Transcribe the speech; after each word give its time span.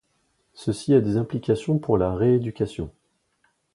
Ceci 0.55 0.95
a 0.95 0.99
des 0.99 1.15
implications 1.17 1.77
pour 1.77 1.95
la 1.95 2.15
rééducation. 2.15 2.91